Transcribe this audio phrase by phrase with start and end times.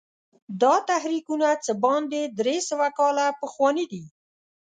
[0.61, 4.03] دا تحریکونه څه باندې درې سوه کاله پخواني دي.